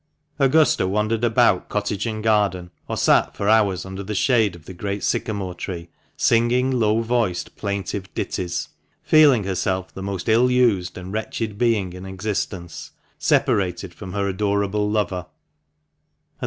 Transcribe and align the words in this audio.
Augusta 0.39 0.87
wandered 0.87 1.23
about 1.23 1.69
cottage 1.69 2.07
and 2.07 2.23
garden, 2.23 2.71
or 2.87 2.97
sat 2.97 3.37
for 3.37 3.47
hours 3.47 3.85
under 3.85 4.01
the 4.01 4.15
shade 4.15 4.55
of 4.55 4.65
the 4.65 4.73
great 4.73 5.03
sycamore 5.03 5.53
tree, 5.53 5.89
singing 6.17 6.71
low 6.71 7.01
voiced 7.01 7.55
plaintive 7.55 8.11
ditties; 8.15 8.69
feeling 9.03 9.43
herself 9.43 9.93
the 9.93 10.01
most 10.01 10.27
ill 10.27 10.49
used 10.49 10.97
and 10.97 11.13
wretched 11.13 11.55
being 11.59 11.93
in 11.93 12.07
existence, 12.07 12.89
separated 13.19 13.93
from 13.93 14.13
her 14.13 14.27
adorable 14.27 14.89
lover; 14.89 15.17
and 15.17 15.25
the 15.25 15.27
334 15.27 15.27
THE 15.27 15.27
MANCHESTER 15.27 16.37
MAN. 16.39 16.39